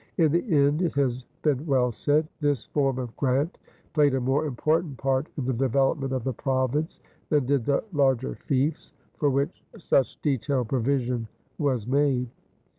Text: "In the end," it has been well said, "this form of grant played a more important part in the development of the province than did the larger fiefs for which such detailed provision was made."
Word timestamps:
"In 0.17 0.31
the 0.31 0.43
end," 0.65 0.81
it 0.81 0.95
has 0.95 1.25
been 1.43 1.63
well 1.67 1.91
said, 1.91 2.27
"this 2.39 2.65
form 2.65 2.97
of 2.97 3.15
grant 3.17 3.59
played 3.93 4.15
a 4.15 4.19
more 4.19 4.47
important 4.47 4.97
part 4.97 5.29
in 5.37 5.45
the 5.45 5.53
development 5.53 6.11
of 6.11 6.23
the 6.23 6.33
province 6.33 6.99
than 7.29 7.45
did 7.45 7.65
the 7.65 7.83
larger 7.93 8.33
fiefs 8.33 8.93
for 9.19 9.29
which 9.29 9.63
such 9.77 10.19
detailed 10.23 10.69
provision 10.69 11.27
was 11.59 11.85
made." 11.85 12.31